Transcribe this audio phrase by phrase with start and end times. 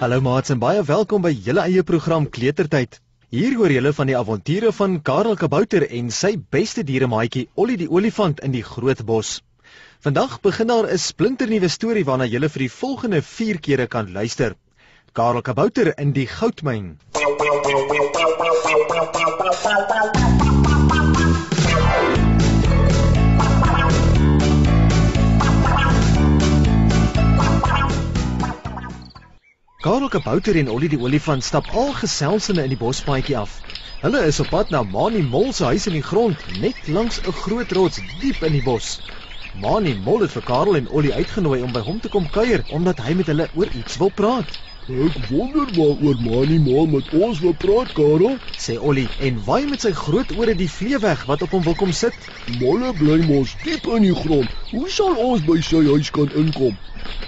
[0.00, 2.94] Hallo maats en baie welkom by julle eie program Kletertyd.
[3.36, 7.88] Hier hoor julle van die avonture van Karel Kabouter en sy beste dieremaatjie Ollie die
[7.98, 9.34] olifant in die groot bos.
[10.00, 14.56] Vandag begin daar 'n splinternuwe storie waarna julle vir die volgende 4 kere kan luister.
[15.12, 16.96] Karel Kabouter in die goudmyn.
[30.00, 33.58] Karel Kabouter en Ollie die olifant stap al geselsende in die bospaadjie af.
[34.00, 37.36] Hulle is op pad na Mani Mol se huis in die grond, net langs 'n
[37.42, 38.88] groot rots diep in die bos.
[39.60, 43.04] Mani Mol het vir Karel en Ollie uitgenooi om by hom te kom kuier omdat
[43.04, 44.56] hy met hulle oor iets wil praat.
[44.90, 48.40] Ek wonder waaroor Mani Mol met ons wil praat, Karel.
[48.58, 51.76] Sê Ollie en waai met sy groot ore die vlee weg wat op hom wil
[51.78, 52.16] kom sit.
[52.58, 54.50] Molle bly mos diep in die grond.
[54.74, 56.74] Hoe sal ons by sy huis kan inkom?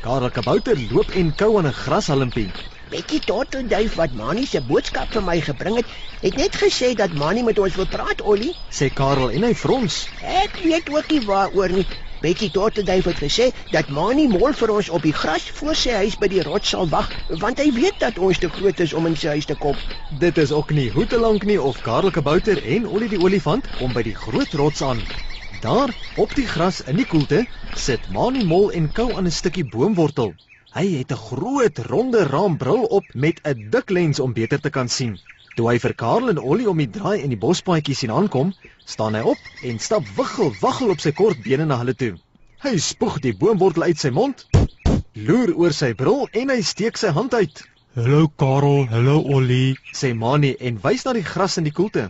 [0.00, 2.48] Karel Kabouter loop en kou aan 'n grashalmpie.
[2.88, 5.88] Bekkie Tortelduif wat Mani se boodskap vir my gebring het,
[6.24, 8.54] het net gesê dat Mani met ons wil praat, Ollie.
[8.72, 10.06] Sê Karel en hy frons.
[10.22, 11.86] Ek weet ook nie waaroor nie.
[12.20, 16.18] Bekkie Tortelduif het gesê dat Mani mol vir ons op die gras voor sy huis
[16.20, 19.16] by die rots sal wag, want hy weet dat ons te groot is om in
[19.16, 19.78] sy huis te kom.
[20.24, 23.70] Dit is ook nie hoe te lank nie of Karel Kabouter en Ollie die olifant
[23.80, 25.06] kom by die groot rots aan.
[25.64, 29.64] Daar, op die gras in die koelte, sit Mani Mol en kou aan 'n stukkie
[29.64, 30.34] boomwortel.
[30.76, 34.88] Hy het 'n groot ronde raambril op met 'n dik lens om beter te kan
[34.88, 35.20] sien.
[35.56, 38.52] Toe hy vir Karel en Ollie om die draai in die bospaadjie sien aankom,
[38.86, 42.14] staan hy op en stap wiggel waggel op sy kort bene na hulle toe.
[42.62, 44.46] Hy spoeg die boomwortel uit sy mond,
[45.14, 47.64] loer oor sy bril en hy steek sy hand uit.
[47.96, 49.74] Hallo Karel, hallo Ollie.
[49.96, 52.06] Sê Mani en wys na die gras in die koelte.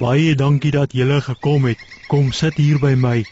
[0.00, 1.80] Baie dankie dat julle gekom het.
[2.10, 3.22] Kom sit hier by my.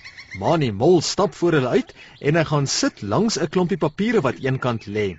[0.41, 4.41] Mani Mol stap voor hulle uit en hy gaan sit langs 'n klompie papiere wat
[4.41, 5.19] eenkant lê.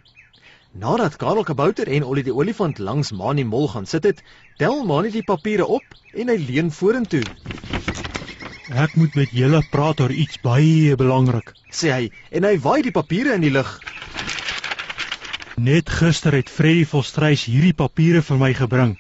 [0.74, 4.24] Nadat Karel Kabouter en Ollie die olifant langs Mani Mol gaan sit het,
[4.58, 5.86] tel Mani die papiere op
[6.18, 7.22] en hy leun vorentoe.
[8.74, 11.54] Ek moet met julle praat oor iets baie belangrik.
[11.70, 13.70] Sê hy en hy waai die papiere in die lug.
[15.62, 18.98] Net gister het Freddy Volstruis hierdie papiere vir my gebring.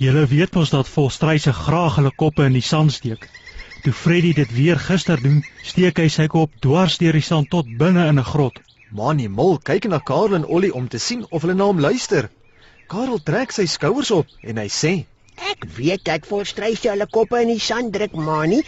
[0.00, 3.28] Julle weet mos dat Volstruis se graag hulle koppe in die sand steek.
[3.84, 7.68] Toe Freddy dit weer gister doen, steek hy sy kop dwars deur die sand tot
[7.68, 8.64] binne in 'n grot.
[8.90, 12.28] Mani Mol kyk na Karel en Ollie om te sien of hulle na hom luister.
[12.88, 14.92] Karel trek sy skouers op en hy sê:
[15.50, 18.60] Ek weet dat volstrys jy hulle koppe in die sand druk, Mani.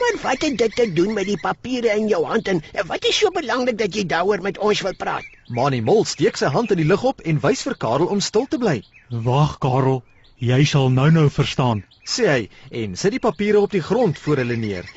[0.00, 3.18] Maar wat het dit te doen met die papiere in jou hand en wat is
[3.18, 5.26] so belangrik dat jy daaroor met ons wil praat?
[5.48, 8.46] Mani Mol steek sy hand in die lug op en wys vir Karel om stil
[8.50, 8.80] te bly.
[9.10, 10.02] Wag Karel,
[10.38, 11.84] jy sal nou-nou verstaan.
[12.04, 12.40] Sê hy
[12.84, 14.90] en sit die papiere op die grond voor hulle neer.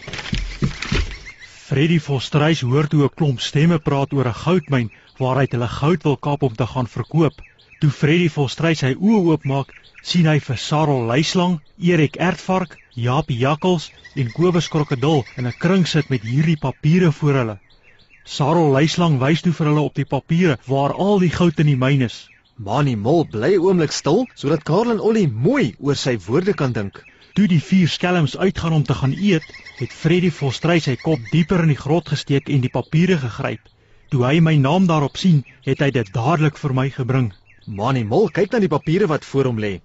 [1.67, 6.15] Freddy Volstruis hoor toe 'n klomp stemme praat oor 'n goudmyn waaruit hulle goud wil
[6.27, 7.41] kap om te gaan verkoop.
[7.79, 13.89] Toe Freddy Volstruis sy oë oopmaak, sien hy vir Sarel Luislang, Erik Ertvark, Japie Jakkels
[14.15, 17.57] en Kobus Krokodil in 'n kring sit met hierdie papiere voor hulle.
[18.23, 21.81] Sarel Luislang wys toe vir hulle op die papiere waar al die goud in die
[21.83, 22.29] myn is.
[22.55, 27.03] Mani Mol bly oomblik stil sodat Karel en Ollie mooi oor sy woorde kan dink.
[27.37, 29.45] Toe die vier skelms uitgaan om te gaan eet,
[29.77, 33.67] het Freddy Volstruis sy kop dieper in die grot gesteek en die papiere gegryp.
[34.09, 37.27] Toe hy my naam daarop sien, het hy dit dadelik vir my gebring.
[37.67, 39.75] Mani Mol kyk na die papiere wat voor hom lê.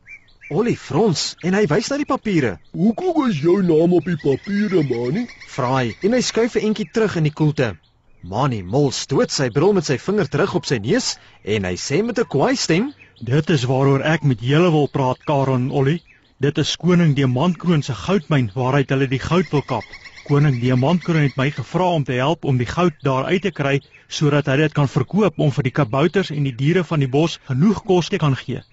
[0.49, 2.55] Ollie frons en hy wys na die papiere.
[2.73, 5.27] Hoekom is jou naam op die papiere, Mani?
[5.53, 7.75] Vra hy en hy skuif 'n entjie terug in die koelte.
[8.23, 12.01] Mani Mol stoot sy bril met sy vinger terug op sy neus en hy sê
[12.01, 16.01] met 'n kwaai stem: Dit is waaroor ek met julle wil praat, Karel en Ollie.
[16.43, 19.85] Dit is koning Diamantkroon se goudmyn waaruit hulle die goud wil kap.
[20.27, 23.77] Koning Diamantkroon het my gevra om te help om die goud daar uit te kry
[24.09, 27.37] sodat hy dit kan verkoop om vir die kabouters en die diere van die bos
[27.51, 28.65] genoeg kos te kan gee.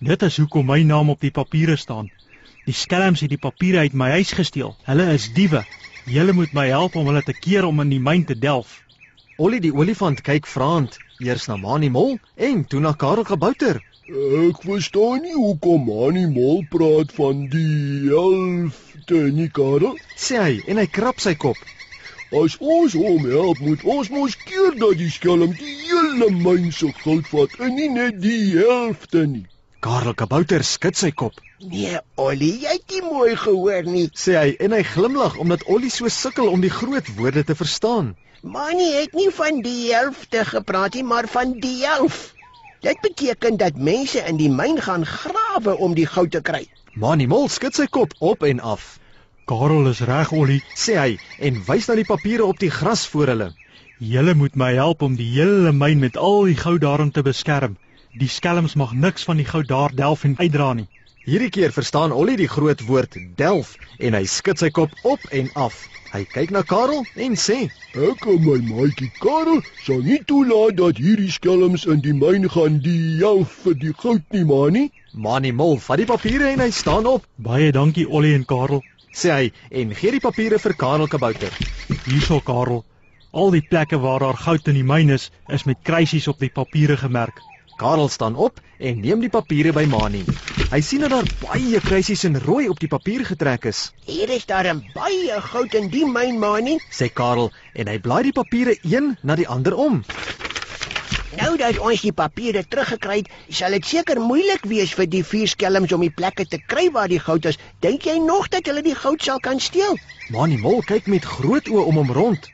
[0.00, 2.08] Dit is hoekom my naam op die papiere staan.
[2.64, 4.72] Die skelms het die papiere uit my huis gesteel.
[4.88, 5.60] Hulle is diewe.
[6.08, 8.80] Julle moet my help om hulle te keer om in die myn te delf.
[9.36, 13.84] Ollie die olifant kyk vraend eers na Mani Mol en toe na Karel Kabouter.
[14.10, 19.92] Ek verstaan nie hoekom Mani Mol praat van die helfte nie, Karel.
[20.18, 21.60] Sê hy en hy krap sy kop.
[22.34, 26.90] As ons hom help, moet ons mos keer dat die skelm die hele myn se
[27.04, 29.44] goud vat en nie net die helfte nie.
[29.78, 31.38] Karel Kabouter skud sy kop.
[31.62, 34.08] Nee, Ollie, jy het nie mooi gehoor nie.
[34.24, 38.16] Sê hy en hy glimlag omdat Ollie so sukkel om die groot woorde te verstaan.
[38.42, 42.32] Mani het nie van die helfte gepraat nie, maar van die helf.
[42.80, 46.62] Dit beteken dat mense in die myn gaan grawe om die goud te kry.
[46.96, 48.94] Mani Mol skud sy kop op en af.
[49.44, 50.62] Karel is reg, Ollie.
[50.80, 51.10] Sê hy
[51.44, 53.50] en wys na die papiere op die gras voor hulle.
[54.00, 57.76] Julle moet my help om die hele myn met al die goud daarin te beskerm.
[58.16, 60.88] Die skelms mag niks van die goud daar delf en uitdra nie.
[61.30, 65.46] Hierdie keer verstaan Ollie die groot woord delf en hy skud sy kop op en
[65.54, 65.76] af.
[66.10, 70.98] Hy kyk na Karel en sê: Ek en my maatjie Karel sal nie toelaat dat
[70.98, 74.90] hierdie skelms in die myn gaan die helf vir die goud nie, manie.
[75.14, 78.82] "Manie Mol, vat die papiere en hy staan op," Baie dankie Ollie en Karel.
[79.14, 81.54] sê hy en gee die papiere vir Karel Kabouter.
[82.08, 82.84] Hierso Karel.
[83.32, 86.50] Al die plekke waar daar goud in die myn is, is met kruisies op die
[86.50, 87.38] papiere gemerk.
[87.78, 90.26] Karel staan op en neem die papiere by Manie.
[90.70, 93.78] Hy sien dat daar baie kruisies in rooi op die papier getrek is.
[94.06, 96.78] Hier is daar 'n baie goud in die myn, manie.
[96.90, 100.04] sê Karel en hy blaai die papiere een na die ander om.
[101.40, 105.48] Nou dat ons die papiere teruggekry het, sal dit seker moeilik wees vir die vier
[105.48, 107.58] skelms om die plekke te kry waar die goud is.
[107.80, 109.98] Dink jy nog dat hulle die goud sal kan steel?
[110.28, 112.50] Manie Mol kyk met groot oë om hom rond.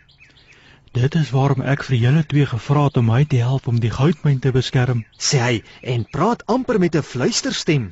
[0.96, 3.90] Dit is waarom ek vir julle twee gevra het om my te help om die
[3.93, 5.02] goudmyn te beskerm.
[5.20, 5.56] sê hy
[5.94, 7.82] en praat amper met 'n fluisterstem.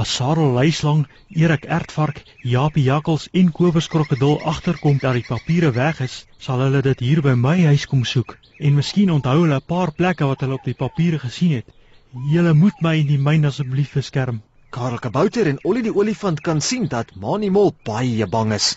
[0.00, 6.00] As Sarel Luislang, Erik Ertvark, Japie Jakkels en Kobus Krokodil agterkom dat die papiere weg
[6.00, 9.66] is, sal hulle dit hier by my huis kom soek en miskien onthou hulle 'n
[9.66, 11.72] paar plekke wat hulle op die papiere gesien het.
[12.32, 14.42] Julle moet my en die myn asseblief beskerm.
[14.70, 18.76] Karel Kabouter en Ollie die olifant kan sien dat Manie Mol baie bang is.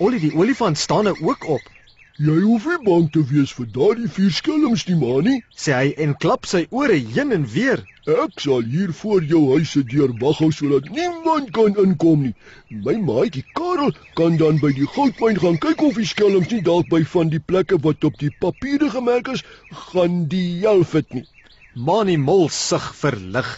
[0.00, 1.73] Ollie die olifant staan nou ook op,
[2.14, 5.40] Jy hoef nie bang te wees vir daardie vier skelms nie, manie.
[5.62, 7.82] sê hy en klap sy ore heen en weer.
[8.06, 12.34] Ek sal hier voor jou huis se deur wag hou sodat niemand kan inkom nie.
[12.70, 16.86] My maatjie Karel kan dan by die goudmyn gaan kyk of die skelms nie dalk
[16.94, 19.42] by van die plekke wat op die papiere gemerk is,
[19.90, 21.26] gaan die helf het nie.
[21.74, 23.56] Manie Mol sug verlig.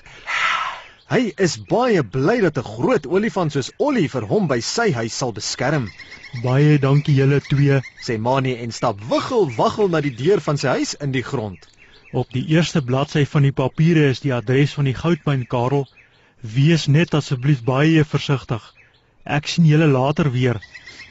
[1.06, 5.14] Hy is baie bly dat 'n groot olifant soos Ollie vir hom by sy huis
[5.14, 5.90] sal beskerm,
[6.42, 7.80] Baie dankie julle twee.
[8.02, 11.68] sê Manie en stap wiggel waggel na die deur van sy huis in die grond.
[12.12, 15.86] Op die eerste bladsy van die papiere is die adres van die goudmyn Karel.
[16.42, 18.62] Wees net asseblief baie versigtig.
[19.24, 20.60] Ek sien julle later weer.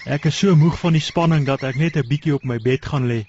[0.05, 2.85] Ek is so moeg van die spanning dat ek net 'n bietjie op my bed
[2.85, 3.25] gaan lê.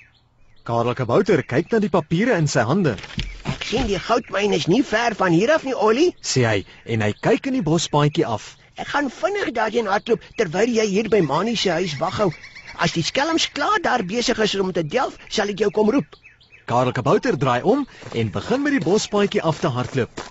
[0.64, 2.96] Karel Kabouter kyk na die papiere in sy hande,
[3.46, 6.12] Ek sien die goudmyn is nie ver van hier af nie, Ollie.
[6.22, 6.58] sê hy
[6.94, 8.56] en hy kyk in die bospaadjie af.
[8.76, 12.32] Ek gaan vinnig daarheen hardloop terwyl jy hier by Manie se huis waghou.
[12.78, 16.18] As die skelms klaar daar besig is om te delf, sal ek jou kom roep.
[16.66, 20.24] Karel Kabouter draai om en begin met die bospaadjie af te hardloop.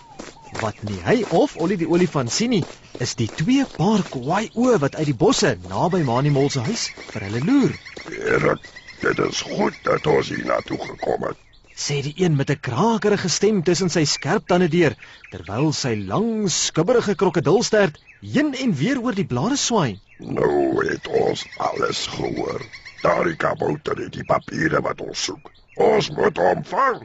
[0.62, 2.64] Wat nie hy of Ollie die olifant sien nie,
[3.00, 6.90] is die twee paar kwaai oë wat uit die bosse naby Manie Mol se huis
[7.14, 7.74] vir hulle loer.
[8.12, 8.70] Erik,
[9.02, 11.42] dit is goed dat ons hier na toe gekom het.
[11.76, 14.96] Sê die een met 'n krakerige stem tussen sy skerp tande deur,
[15.32, 20.00] terwyl sy lang skubberige krokodilstert heen en weer oor die blare swaai.
[20.20, 22.62] Nou het ons alles gehoor.
[23.02, 25.52] Daardie kabouter het die papiere wat ons soek.
[25.76, 27.04] Ons moet hom vang.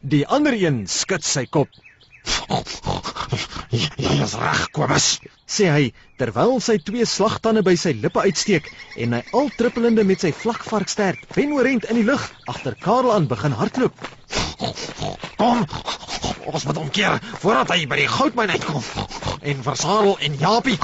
[0.00, 1.68] Die ander een skud sy kop,
[3.72, 5.06] Jy is reg, Kobus.
[5.52, 5.88] sê hy
[6.20, 8.70] terwyl sy twee slagtande by sy lippe uitsteek
[9.04, 13.56] en hy al trippelende met sy vlakvarkstert venoorent in die lug agter Karel aan begin
[13.58, 14.06] hardloop.
[15.36, 15.64] Kom,
[16.52, 18.84] ons moet omkeer voordat hy by die goudmyn uitkom
[19.42, 20.78] en vir Sarel en Japie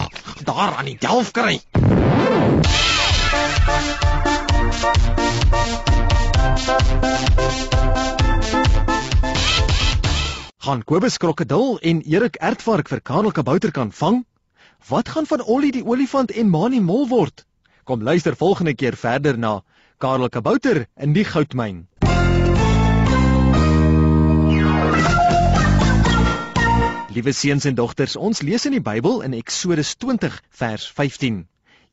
[0.45, 1.59] daar aan die delf kry.
[10.69, 14.19] Gaan Kobus krokodil en Erik Ertvark vir Karel Kabouter kan vang?
[14.89, 17.47] Wat gaan van Ollie die olifant en Manie Mol word?
[17.89, 19.63] Kom luister volgende keer verder na
[19.97, 21.87] Karel Kabouter in die goudmyn.
[27.17, 31.47] Liewe seuns en dogters, ons lees in die Bybel in Eksodus 20 vers 15.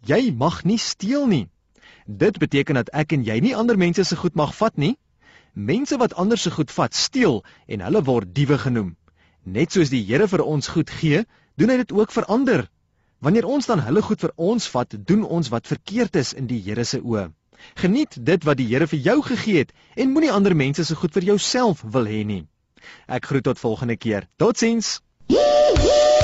[0.04, 1.46] Jy mag nie steel nie.
[2.06, 4.98] Dit beteken dat ek en jy nie ander mense se goed mag vat nie.
[5.56, 8.98] Mense wat ander se goed vat, steel en hulle word diewe genoem.
[9.44, 11.22] Net soos die Here vir ons goed gee,
[11.56, 12.66] doen hy dit ook vir ander.
[13.24, 16.60] Wanneer ons dan hulle goed vir ons vat, doen ons wat verkeerd is in die
[16.60, 17.30] Here se oë.
[17.80, 21.16] Geniet dit wat die Here vir jou gegee het en moenie ander mense se goed
[21.16, 22.44] vir jouself wil hê nie.
[23.08, 24.28] Ek groet tot volgende keer.
[24.36, 25.00] Totsiens.
[25.32, 26.15] Hee, hee.